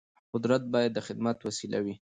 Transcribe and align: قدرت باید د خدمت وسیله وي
قدرت 0.33 0.63
باید 0.73 0.91
د 0.93 0.99
خدمت 1.07 1.37
وسیله 1.47 1.79
وي 1.85 1.95